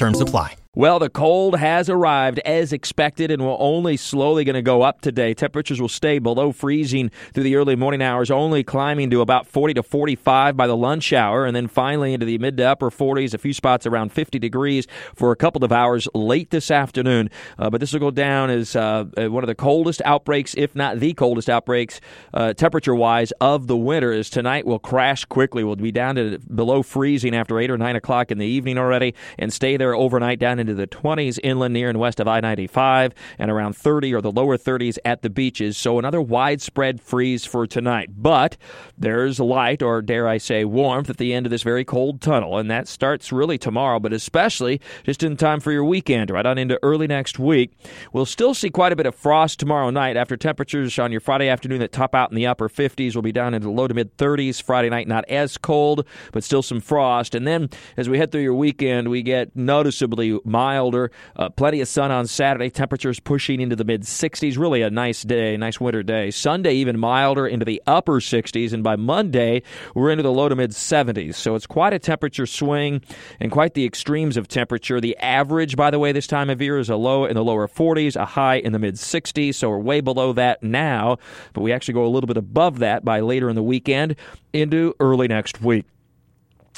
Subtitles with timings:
[0.00, 0.59] Terms apply.
[0.76, 5.00] Well, the cold has arrived as expected and will only slowly going to go up
[5.00, 5.34] today.
[5.34, 9.74] Temperatures will stay below freezing through the early morning hours, only climbing to about 40
[9.74, 13.34] to 45 by the lunch hour, and then finally into the mid to upper 40s,
[13.34, 17.30] a few spots around 50 degrees for a couple of hours late this afternoon.
[17.58, 21.00] Uh, but this will go down as uh, one of the coldest outbreaks, if not
[21.00, 22.00] the coldest outbreaks,
[22.32, 24.12] uh, temperature wise, of the winter.
[24.12, 25.64] As tonight will crash quickly.
[25.64, 29.16] We'll be down to below freezing after 8 or 9 o'clock in the evening already
[29.36, 33.12] and stay there overnight down into the 20s inland near and west of I 95
[33.38, 35.76] and around 30 or the lower 30s at the beaches.
[35.76, 38.10] So another widespread freeze for tonight.
[38.16, 38.56] But
[38.96, 42.58] there's light, or dare I say, warmth at the end of this very cold tunnel.
[42.58, 46.58] And that starts really tomorrow, but especially just in time for your weekend, right on
[46.58, 47.72] into early next week.
[48.12, 51.48] We'll still see quite a bit of frost tomorrow night after temperatures on your Friday
[51.48, 53.94] afternoon that top out in the upper 50s will be down into the low to
[53.94, 54.62] mid 30s.
[54.62, 57.34] Friday night, not as cold, but still some frost.
[57.34, 61.10] And then as we head through your weekend, we get noticeably milder.
[61.36, 62.70] Uh, plenty of sun on Saturday.
[62.70, 64.58] Temperatures pushing into the mid 60s.
[64.58, 66.30] Really a nice day, nice winter day.
[66.30, 69.62] Sunday even milder into the upper 60s, and by Monday
[69.94, 71.34] we're into the low to mid 70s.
[71.34, 73.02] So it's quite a temperature swing
[73.38, 75.00] and quite the extremes of temperature.
[75.00, 77.68] The average, by the way, this time of year is a low in the lower
[77.68, 79.54] 40s, a high in the mid 60s.
[79.54, 81.18] So we're way below that now,
[81.52, 84.16] but we actually go a little bit above that by later in the weekend
[84.52, 85.86] into early next week.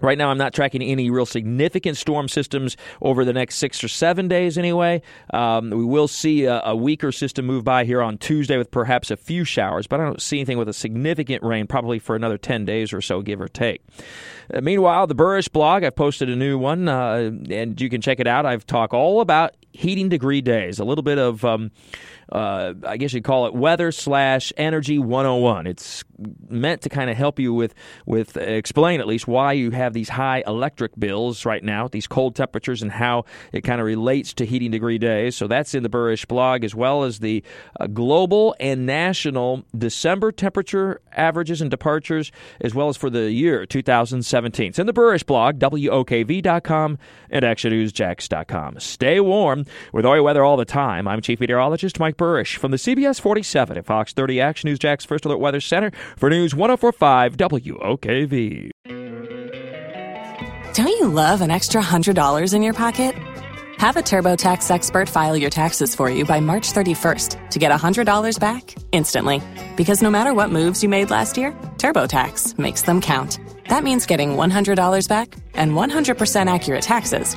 [0.00, 3.88] Right now, I'm not tracking any real significant storm systems over the next six or
[3.88, 5.02] seven days, anyway.
[5.32, 9.10] Um, we will see a, a, weaker system move by here on Tuesday with perhaps
[9.10, 12.38] a few showers, but I don't see anything with a significant rain probably for another
[12.38, 13.82] 10 days or so, give or take.
[14.52, 18.20] Uh, meanwhile, the Buresh blog, I've posted a new one, uh, and you can check
[18.20, 18.46] it out.
[18.46, 21.44] I've talked all about heating degree days, a little bit of.
[21.44, 21.70] Um,
[22.30, 25.66] uh, I guess you'd call it weather slash energy 101.
[25.66, 26.04] It's
[26.48, 27.74] meant to kind of help you with
[28.04, 32.36] with explain at least why you have these high electric bills right now, these cold
[32.36, 35.36] temperatures, and how it kind of relates to heating degree days.
[35.36, 37.42] So that's in the Buresh blog, as well as the
[37.80, 42.30] uh, global and national December temperature averages and departures,
[42.60, 44.68] as well as for the year 2017.
[44.68, 46.98] It's in the Buresh blog, WOKV.com
[47.30, 48.80] and ActionNewsJax.com.
[48.80, 49.57] Stay warm
[49.92, 51.08] with all your weather all the time.
[51.08, 55.04] I'm Chief Meteorologist Mike Buresh from the CBS 47 at Fox 30 Action News Jax
[55.04, 58.70] First Alert Weather Center for News 1045 WOKV.
[60.74, 63.14] Don't you love an extra $100 in your pocket?
[63.78, 68.40] Have a TurboTax expert file your taxes for you by March 31st to get $100
[68.40, 69.40] back instantly.
[69.76, 73.38] Because no matter what moves you made last year, TurboTax makes them count.
[73.68, 77.36] That means getting $100 back and 100% accurate taxes